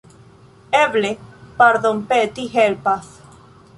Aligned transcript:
Eble 0.77 1.11
pardonpeti 1.59 2.47
helpas. 2.57 3.13